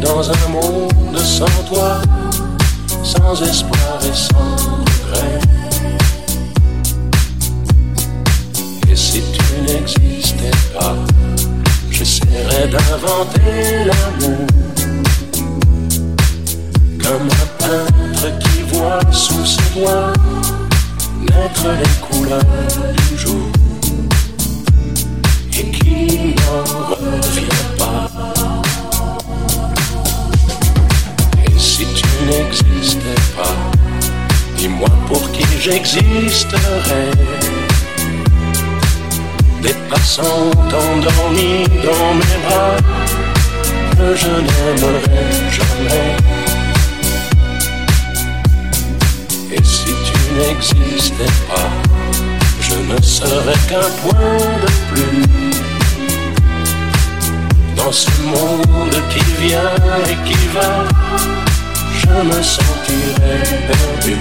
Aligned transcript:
dans 0.00 0.30
un 0.30 0.48
monde 0.48 1.18
sans 1.18 1.44
toi, 1.68 2.00
sans 3.02 3.42
espoir 3.42 3.98
et 4.02 4.14
sans 4.14 4.56
regret. 4.56 5.38
Et 8.90 8.96
si 8.96 9.22
tu 9.32 9.72
n'existais 9.72 10.50
pas, 10.78 10.94
j'essaierais 11.90 12.68
d'inventer 12.68 13.84
l'amour. 13.86 14.46
Comme 17.02 17.28
un 17.28 17.48
peintre 17.58 18.38
qui 18.38 18.62
voit 18.72 19.12
sous 19.12 19.44
ses 19.44 19.78
doigts 19.78 20.12
naître 21.20 21.66
les 21.80 22.06
couleurs 22.06 22.40
du 23.10 23.18
jour 23.18 23.48
et 25.58 25.70
qui 25.70 26.34
n'en 26.34 26.94
revient 26.94 27.78
pas. 27.78 28.13
n'existais 32.26 33.20
pas, 33.36 33.56
dis-moi 34.56 34.88
pour 35.06 35.30
qui 35.32 35.44
j'existerais. 35.60 37.10
Des 39.62 39.74
passants 39.90 40.50
endormis 40.60 41.64
dans 41.82 42.14
mes 42.20 42.38
bras, 42.44 42.76
que 43.96 44.14
je 44.14 44.28
n'aimerais 44.46 45.30
jamais. 45.58 46.16
Et 49.52 49.62
si 49.62 49.92
tu 50.06 50.18
n'existais 50.36 51.34
pas, 51.48 51.70
je 52.60 52.74
ne 52.92 53.00
serais 53.00 53.60
qu'un 53.68 53.90
point 54.02 54.38
de 54.64 54.70
plus 54.90 55.54
dans 57.76 57.92
ce 57.92 58.10
monde 58.22 58.96
qui 59.10 59.24
vient 59.46 59.76
et 60.10 60.16
qui 60.28 60.38
va 60.54 61.53
je 62.06 62.22
me 62.22 62.42
sentirai 62.42 63.36
perdu. 63.68 64.16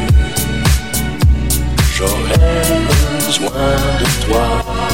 J'aurais 1.93 2.81
besoin 3.25 3.49
de 3.99 4.25
toi. 4.25 4.92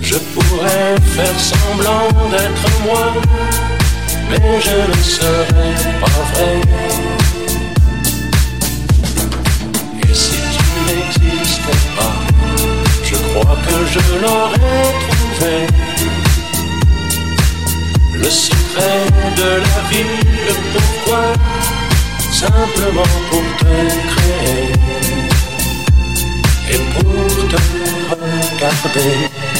je 0.00 0.14
pourrais 0.34 0.94
faire 1.14 1.38
semblant 1.40 2.08
d'être 2.30 2.66
moi, 2.84 3.12
mais 4.30 4.60
je 4.60 4.76
ne 4.90 5.02
serais 5.02 5.74
pas 6.00 6.18
vrai. 6.30 6.60
Et 10.08 10.14
si 10.14 10.36
tu 10.54 10.64
n'existais 10.86 11.82
pas, 11.96 12.14
je 13.02 13.14
crois 13.14 13.56
que 13.66 13.76
je 13.92 14.02
l'aurais 14.22 14.86
trouvé. 15.08 15.54
Le 18.14 18.30
secret 18.30 19.06
de 19.36 19.50
la 19.66 19.78
vie, 19.90 20.18
le 20.46 20.54
pourquoi, 20.72 21.24
simplement 22.30 23.12
pour 23.28 23.46
te 23.58 23.74
créer. 24.14 24.91
Oh, 26.94 27.48
don't 27.50 27.60
hold 28.08 28.60
back, 28.60 29.51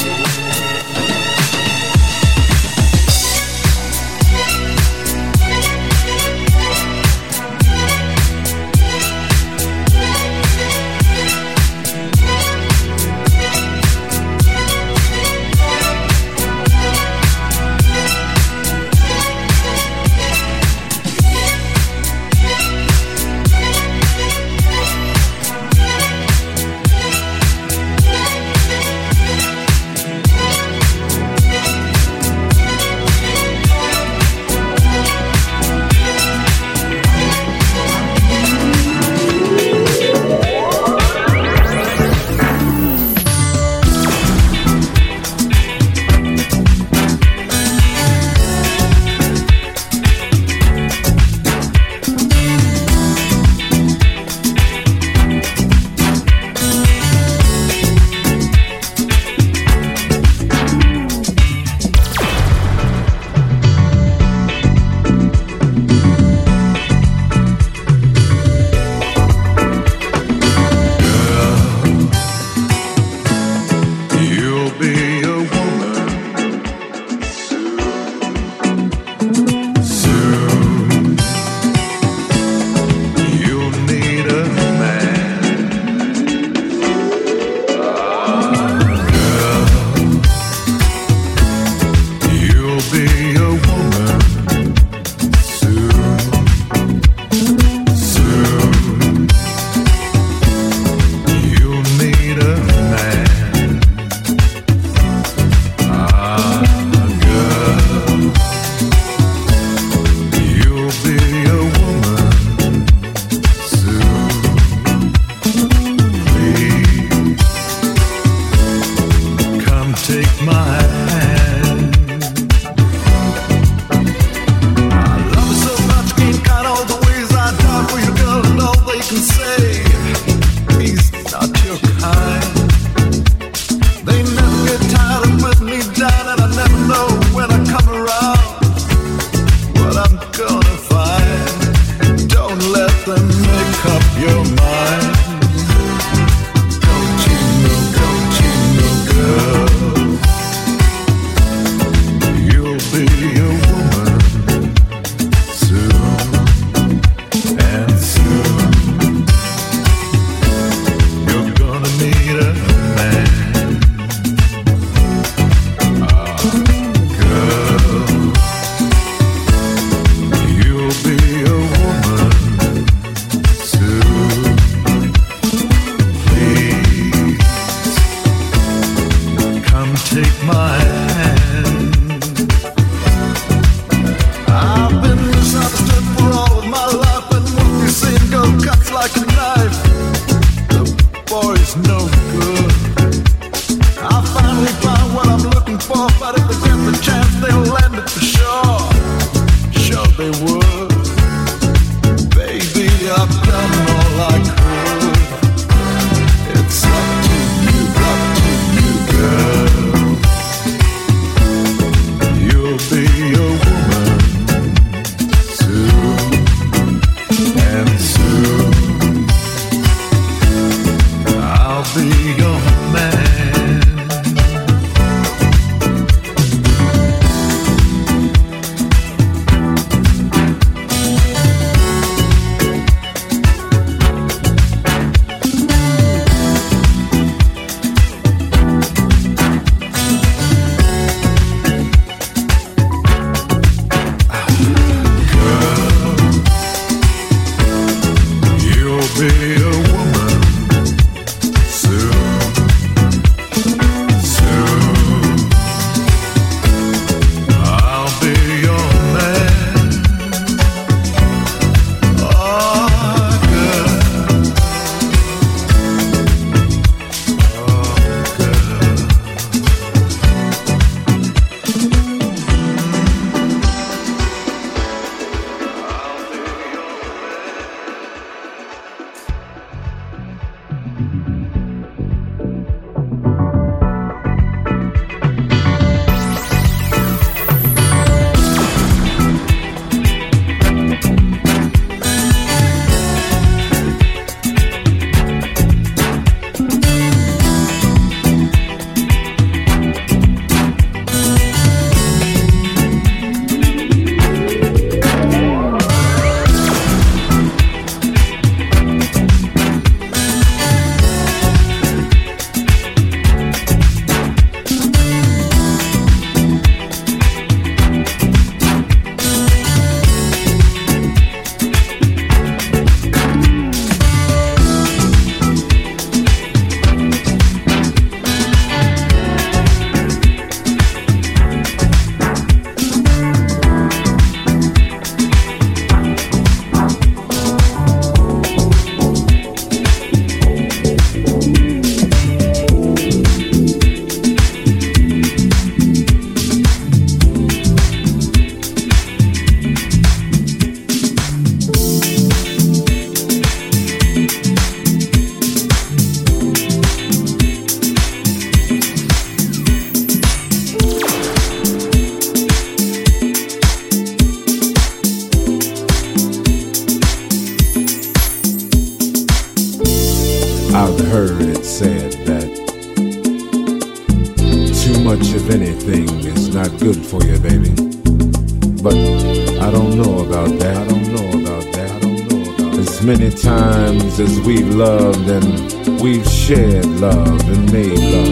and 385.11 385.99
we've 385.99 386.25
shared 386.25 386.85
love 386.85 387.49
and 387.49 387.71
made 387.73 387.99
love. 387.99 388.27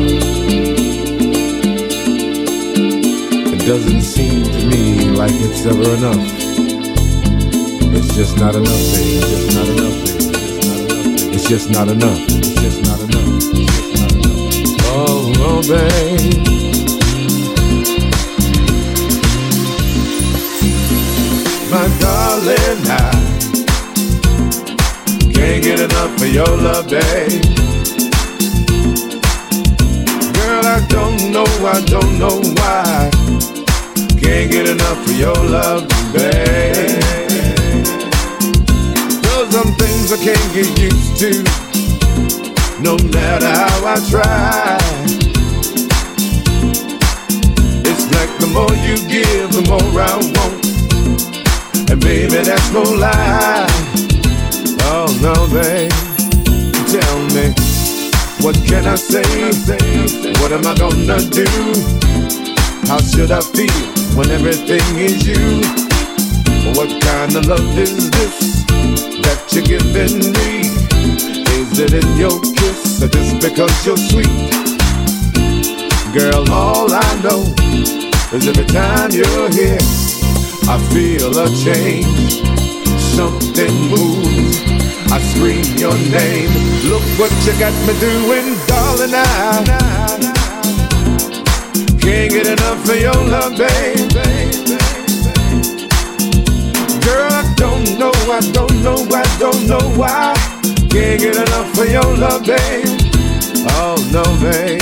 It 3.53 3.65
doesn't 3.67 4.01
seem 4.01 4.43
to 4.43 4.65
me 4.67 5.09
like 5.09 5.33
it's 5.33 5.65
ever 5.65 5.95
enough. 5.95 6.15
It's 7.93 8.15
just 8.15 8.37
not 8.37 8.55
enough, 8.55 8.83
babe. 8.93 9.21
It's 9.21 9.29
just 9.31 9.53
not 9.57 9.67
enough, 9.67 9.97
It's 11.33 11.47
just 11.49 11.69
not 11.69 11.87
enough. 11.89 12.19
It's 12.29 12.53
just 12.61 12.81
not 12.83 12.99
enough. 13.01 13.43
Oh, 14.93 15.33
oh, 15.39 15.61
babe. 15.67 16.37
My 21.69 21.87
darling, 21.99 22.87
I 22.87 23.20
can't 25.41 25.63
get 25.63 25.79
enough 25.79 26.21
of 26.21 26.27
your 26.27 26.45
love, 26.45 26.87
babe. 26.87 27.41
Girl, 30.37 30.65
I 30.67 30.85
don't 30.87 31.31
know, 31.31 31.49
I 31.65 31.81
don't 31.87 32.19
know 32.19 32.39
why. 32.57 33.09
Can't 34.21 34.51
get 34.51 34.69
enough 34.69 35.01
of 35.03 35.17
your 35.17 35.33
love, 35.33 35.89
babe. 36.13 37.01
There's 39.23 39.49
some 39.49 39.73
things 39.81 40.11
I 40.13 40.17
can't 40.21 40.53
get 40.53 40.69
used 40.79 41.17
to, 41.21 41.31
no 42.79 42.97
matter 43.09 43.49
how 43.49 43.81
I 43.83 43.97
try. 44.11 44.77
It's 47.89 48.05
like 48.13 48.31
the 48.37 48.47
more 48.53 48.75
you 48.85 48.95
give, 49.09 49.51
the 49.53 49.63
more 49.67 50.01
I 50.01 50.17
want. 50.35 51.89
And 51.89 51.99
baby, 51.99 52.43
that's 52.43 52.71
no 52.71 52.83
lie. 52.83 53.90
Tell 56.91 57.19
me, 57.35 57.53
what 58.41 58.55
can 58.67 58.85
I 58.85 58.95
say? 58.95 59.23
What 60.41 60.51
am 60.51 60.65
I 60.65 60.75
gonna 60.75 61.19
do? 61.29 61.45
How 62.87 62.99
should 62.99 63.31
I 63.31 63.41
feel 63.41 63.71
when 64.15 64.29
everything 64.31 64.81
is 64.97 65.25
you? 65.27 65.61
What 66.75 66.89
kind 67.03 67.35
of 67.35 67.45
love 67.45 67.77
is 67.77 68.09
this 68.11 68.65
that 69.23 69.47
you're 69.51 69.63
giving 69.63 70.31
me? 70.33 70.67
Is 71.59 71.79
it 71.79 71.93
in 71.93 72.17
your 72.17 72.39
kiss 72.55 73.01
or 73.01 73.07
just 73.07 73.39
because 73.41 73.85
you're 73.85 73.97
sweet? 73.97 74.51
Girl, 76.13 76.43
all 76.51 76.91
I 76.91 77.21
know 77.23 77.43
is 78.33 78.47
every 78.47 78.65
time 78.65 79.11
you're 79.11 79.49
here, 79.51 79.77
I 80.67 80.77
feel 80.91 81.37
a 81.37 81.47
change 81.63 82.60
something 83.15 83.75
moves. 83.91 84.63
I 85.11 85.19
scream 85.31 85.65
your 85.77 85.97
name. 86.09 86.51
Look 86.89 87.03
what 87.19 87.31
you 87.45 87.53
got 87.59 87.75
me 87.85 87.93
doing, 87.99 88.55
darling. 88.67 89.13
I 89.13 90.41
can't 91.99 92.31
get 92.31 92.47
enough 92.47 92.89
of 92.89 92.99
your 92.99 93.21
love, 93.33 93.57
babe. 93.57 94.11
Girl, 97.05 97.31
I 97.31 97.43
don't 97.55 97.85
know, 97.99 98.15
I 98.31 98.39
don't 98.53 98.77
know, 98.81 98.97
I 99.11 99.23
don't 99.39 99.67
know 99.67 99.83
why. 99.99 100.33
Can't 100.89 101.19
get 101.19 101.35
enough 101.35 101.77
of 101.77 101.89
your 101.89 102.11
love, 102.17 102.45
babe. 102.45 102.85
Oh 103.77 103.97
no, 104.15 104.23
babe. 104.41 104.81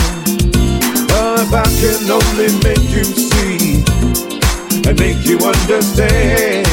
Oh, 1.12 1.36
if 1.42 1.54
I 1.54 1.68
can 1.82 2.10
only 2.18 2.50
make 2.64 2.90
you 2.96 3.04
see 3.04 3.84
and 4.88 5.00
make 5.00 5.26
you 5.26 5.38
understand. 5.40 6.69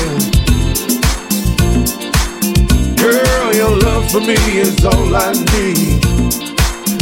For 4.11 4.21
me 4.21 4.35
is 4.35 4.85
all 4.85 5.15
I 5.15 5.33
need, 5.33 6.05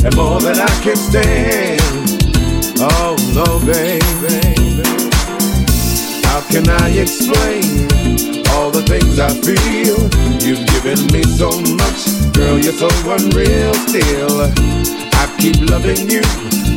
and 0.04 0.16
more 0.16 0.40
than 0.40 0.58
I 0.58 0.74
can 0.82 0.96
stand. 0.96 1.80
Oh 2.78 3.16
no, 3.34 3.58
baby. 3.64 4.40
How 6.24 6.40
can 6.48 6.68
I 6.68 6.88
explain 6.90 7.88
all 8.50 8.70
the 8.70 8.82
things 8.86 9.18
I 9.18 9.30
feel? 9.42 9.98
You've 10.40 10.66
given 10.74 11.00
me 11.12 11.22
so 11.24 11.50
much, 11.76 12.32
girl, 12.32 12.58
you're 12.58 12.72
so 12.72 12.88
unreal 13.10 13.74
still. 13.86 14.50
I 15.14 15.24
keep 15.38 15.56
loving 15.70 16.08
you 16.08 16.22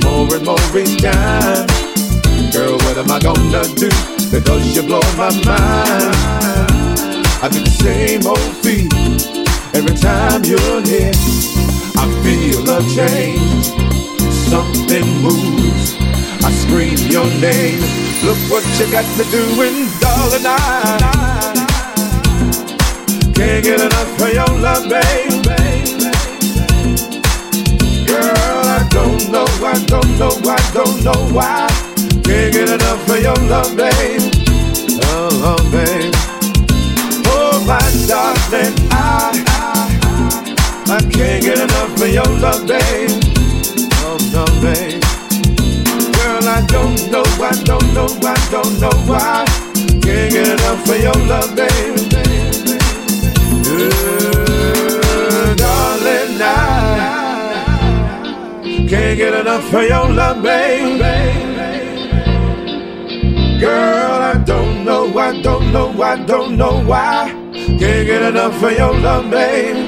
more 0.03 0.27
and 0.35 0.45
more 0.45 0.77
each 0.77 1.01
time. 1.01 1.67
Girl, 2.51 2.77
what 2.85 2.97
am 2.97 3.11
I 3.11 3.19
gonna 3.19 3.63
do? 3.75 3.89
Because 4.31 4.75
you 4.75 4.83
blow 4.83 5.01
my 5.15 5.31
mind. 5.45 6.15
I 7.39 7.49
do 7.51 7.59
the 7.59 7.69
same 7.69 8.25
old 8.25 8.57
feet 8.63 9.36
every 9.77 9.95
time 9.95 10.43
you're 10.43 10.81
near. 10.81 11.13
I 12.01 12.05
feel 12.23 12.67
a 12.69 12.79
change, 12.97 13.65
something 14.49 15.07
moves. 15.21 15.95
I 16.43 16.51
scream 16.51 16.97
your 17.11 17.27
name 17.41 18.07
Look 18.23 18.37
what 18.49 18.65
you 18.79 18.91
got 18.91 19.05
me 19.17 19.23
doing, 19.29 19.87
darling, 20.01 20.43
I 20.43 21.53
can't 23.35 23.63
get 23.63 23.79
enough 23.79 24.21
of 24.21 24.33
your 24.33 24.59
love, 24.59 24.89
baby. 24.89 25.37
Girl, 28.07 28.65
I 28.65 28.87
don't 28.89 29.31
know, 29.31 29.45
I 29.63 29.77
don't 29.85 30.17
know, 30.17 30.33
I 30.49 30.57
don't 30.73 31.03
know 31.03 31.29
why. 31.31 31.67
Can't 32.25 32.51
get 32.51 32.69
enough 32.69 33.07
of 33.07 33.16
of 59.73 59.83
your 59.83 60.09
love, 60.09 60.41
baby. 60.43 60.99
Girl, 63.59 64.21
I 64.21 64.41
don't 64.45 64.85
know, 64.85 65.17
I 65.17 65.41
don't 65.41 65.71
know, 65.71 66.01
I 66.01 66.23
don't 66.23 66.57
know 66.57 66.83
why. 66.83 67.31
Can't 67.53 67.79
get 67.79 68.21
enough 68.21 68.61
of 68.61 68.71
your 68.71 68.93
love, 68.99 69.29
baby. 69.29 69.87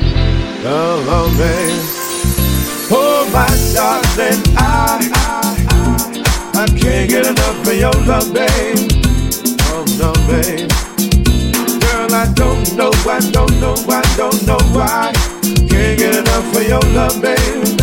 Oh, 0.65 1.03
love, 1.07 1.37
baby. 1.37 1.79
Oh, 2.91 3.29
my 3.31 3.47
darling, 3.73 4.43
I. 4.57 5.09
I 5.13 5.49
I 6.55 6.65
can't 6.67 7.09
get 7.09 7.25
enough 7.25 7.67
of 7.67 7.73
your 7.73 7.93
love, 8.03 8.33
babe. 8.33 8.91
Oh 9.71 9.85
no, 9.97 10.11
babe. 10.27 10.69
Girl, 11.79 12.13
I 12.13 12.29
don't 12.33 12.75
know, 12.75 12.91
I 13.07 13.19
don't 13.31 13.61
know, 13.61 13.75
I 13.87 14.01
don't 14.17 14.45
know 14.45 14.59
why. 14.75 15.13
Can't 15.69 15.97
get 15.97 16.15
enough 16.17 16.55
of 16.57 16.67
your 16.67 16.81
love, 16.91 17.21
babe. 17.21 17.78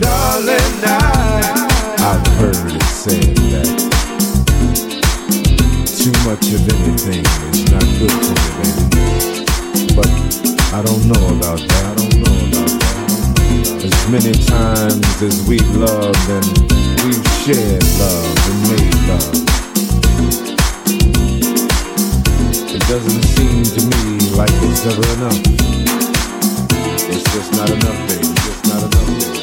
Darling, 0.00 0.82
I. 0.84 0.90
I've 1.98 2.26
heard 2.38 2.72
it 2.72 2.82
said 2.82 3.36
that 3.52 3.68
too 5.86 6.14
much 6.28 6.46
of 6.52 6.62
anything 6.68 7.24
is 7.50 7.64
not 7.72 7.86
good 7.98 8.14
for 8.24 8.36
you, 8.36 8.50
baby. 8.62 9.94
But 9.94 10.10
I 10.72 10.82
don't 10.82 11.04
know 11.06 11.24
about 11.36 11.60
that. 11.60 11.84
I 11.86 11.94
don't 11.94 12.16
know 12.20 12.36
as 13.86 13.96
many 14.08 14.32
times 14.44 15.22
as 15.22 15.36
we've 15.48 15.74
loved 15.76 16.28
and 16.30 16.46
we've 17.04 17.26
shared 17.42 17.84
love 17.98 18.36
and 18.46 18.58
made 18.70 18.94
love. 19.08 19.34
It 22.74 22.82
doesn't 22.88 23.22
seem 23.22 23.62
to 23.64 23.80
me 23.86 24.02
like 24.36 24.54
it's 24.62 24.84
ever 24.86 25.06
enough. 25.14 26.15
It's 27.18 27.32
just 27.32 27.52
not 27.52 27.70
enough, 27.70 28.08
baby. 28.10 28.24
Just 28.24 28.66
not 28.66 28.82
enough, 28.82 29.06
baby. 29.06 29.35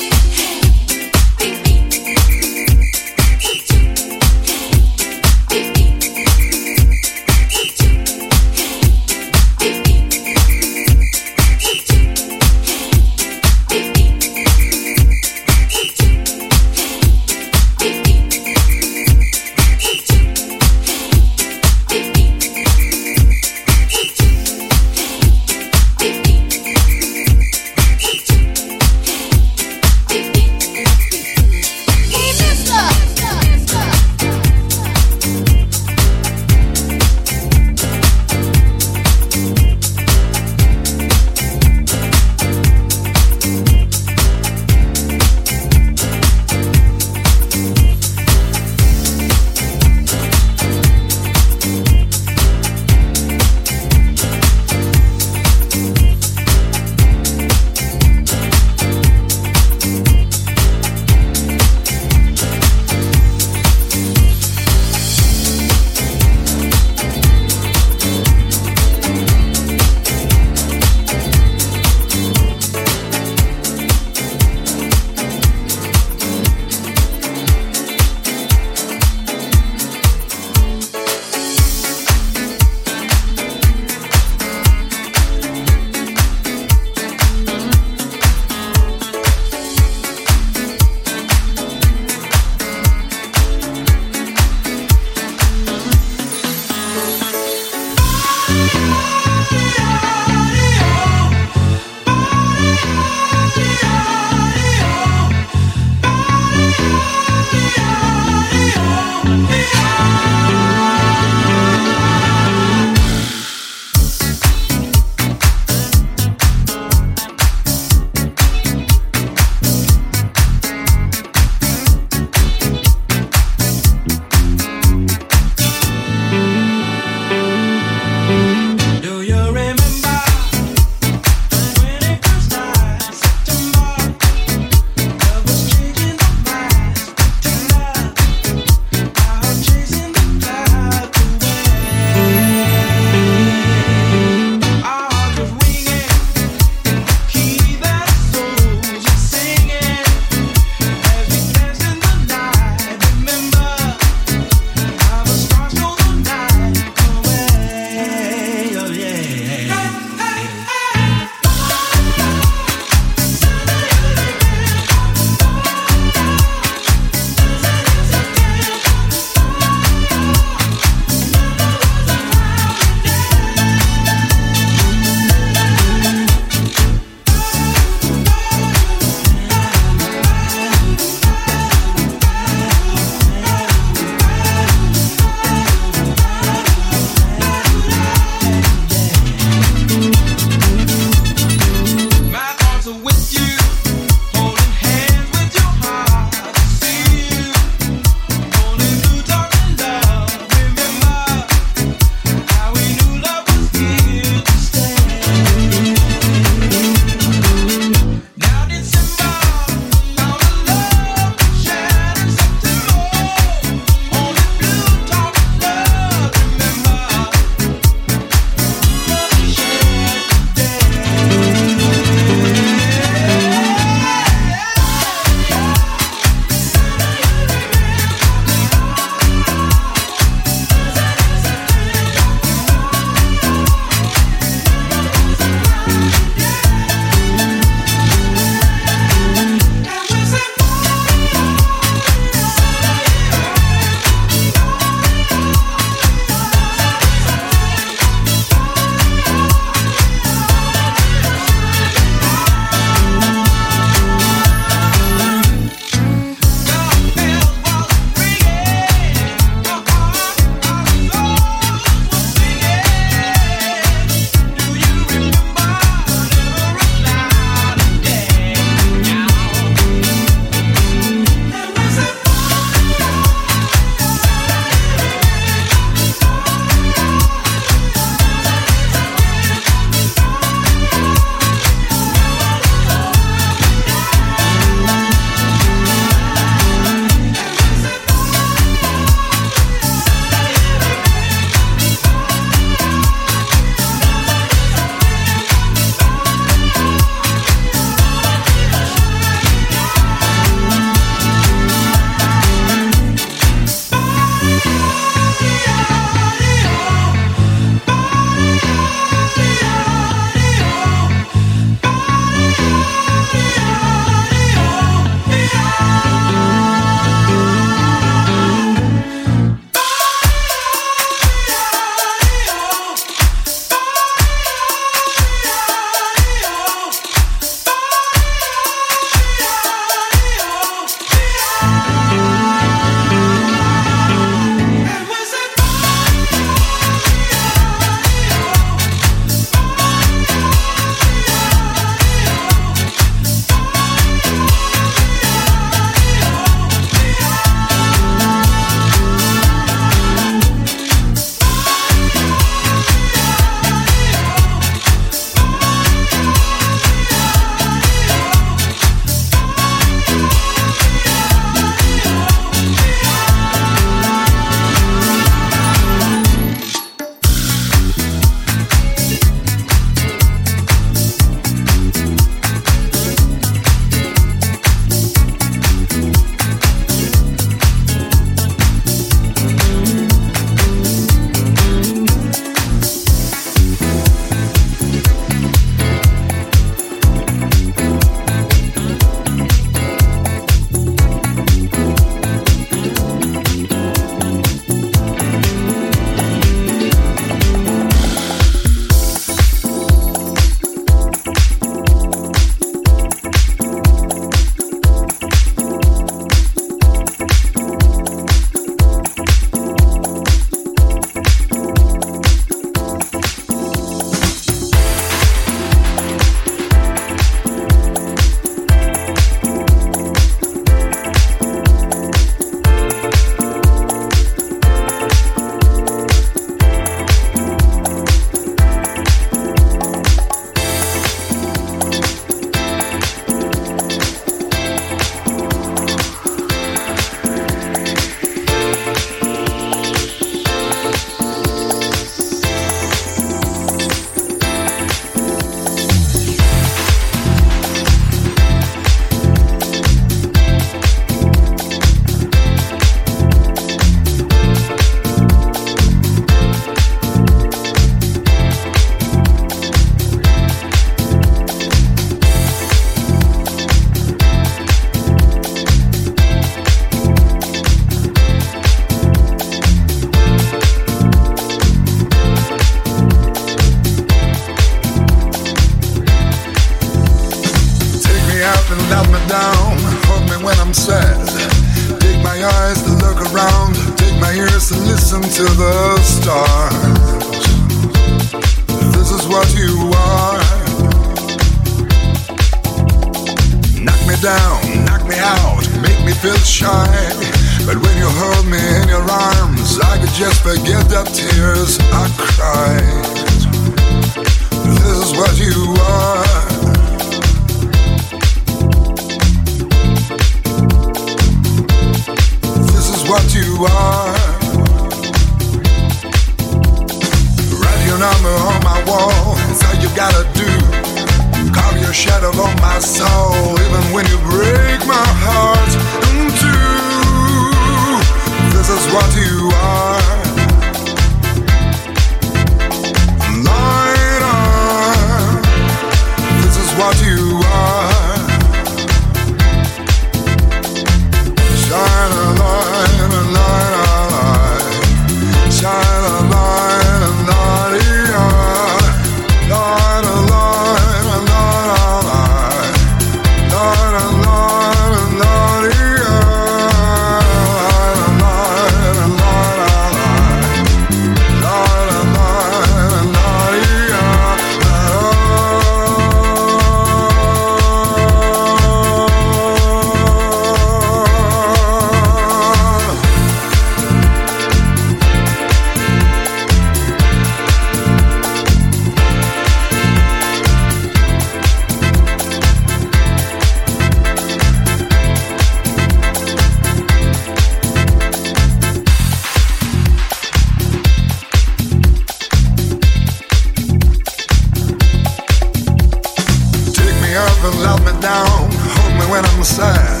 up 597.16 597.44
and 597.44 597.56
let 597.64 597.80
me 597.80 597.92
down. 598.00 598.52
Hold 598.76 598.94
me 599.00 599.04
when 599.10 599.24
I'm 599.24 599.42
sad. 599.42 600.00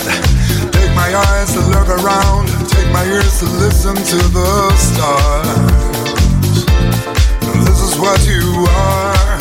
Take 0.72 0.92
my 0.94 1.08
eyes 1.08 1.52
to 1.54 1.60
look 1.60 1.88
around. 1.88 2.48
Take 2.68 2.90
my 2.92 3.04
ears 3.04 3.40
to 3.40 3.46
listen 3.64 3.96
to 3.96 4.18
the 4.36 4.70
stars. 4.76 5.48
This 7.64 7.80
is 7.80 7.98
what 7.98 8.20
you 8.28 8.66
are. 8.68 9.38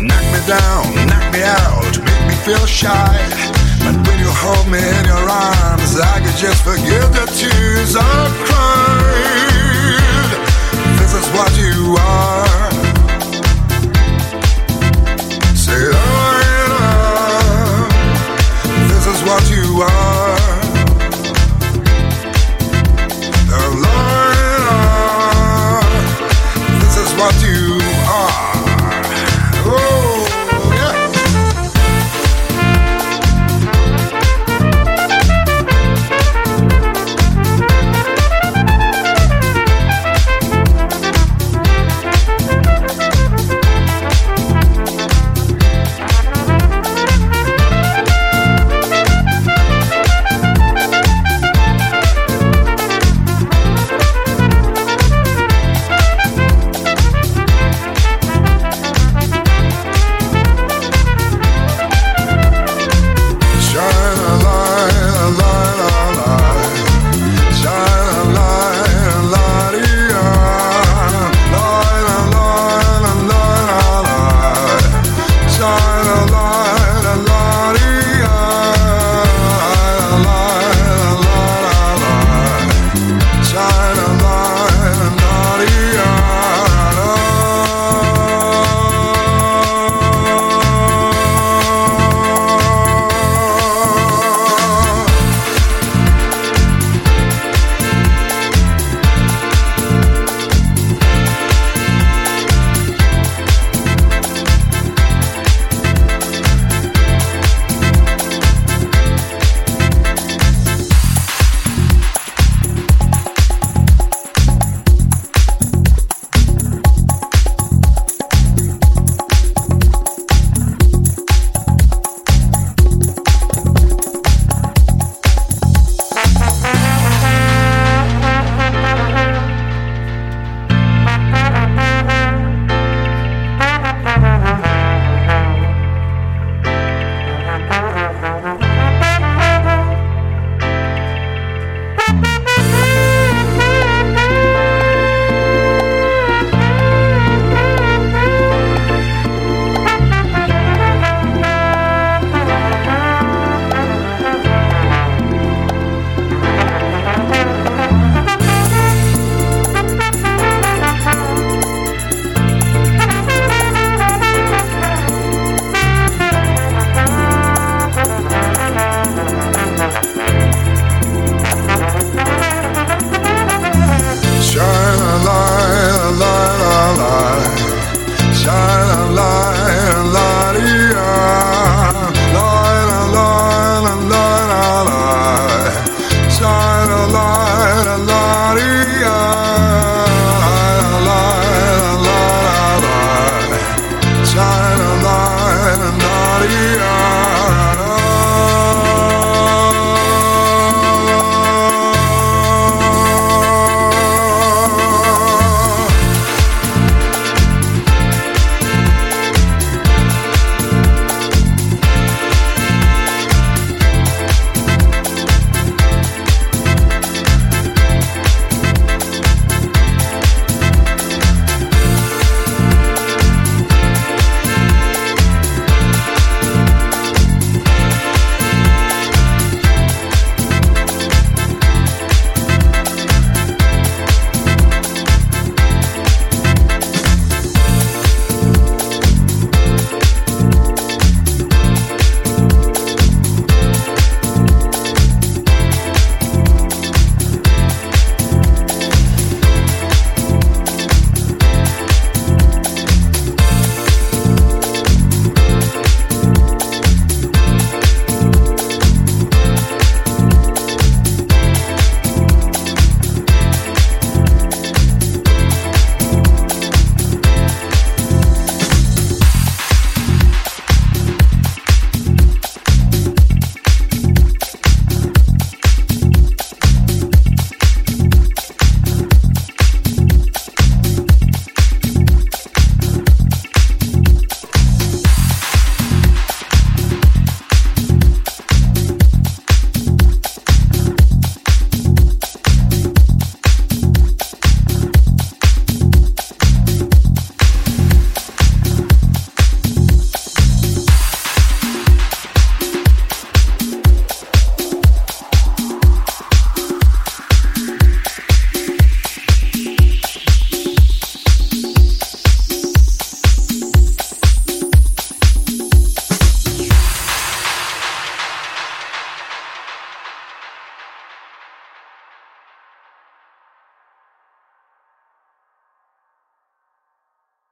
Knock 0.00 0.24
me 0.32 0.40
down, 0.48 0.82
knock 1.12 1.26
me 1.32 1.42
out, 1.44 1.94
make 2.00 2.24
me 2.28 2.34
feel 2.46 2.66
shy. 2.66 3.16
But 3.84 3.96
when 4.06 4.18
you 4.18 4.30
hold 4.42 4.66
me 4.72 4.80
in 4.80 5.04
your 5.04 5.28
arms, 5.28 6.00
I 6.00 6.20
could 6.24 6.38
just 6.40 6.64
forget 6.64 7.04
the 7.12 7.26
tears 7.36 7.96
I've 7.96 8.34
cried. 8.48 10.30
This 10.98 11.12
is 11.12 11.26
what 11.36 11.52
you 11.58 11.96
are. 12.00 12.63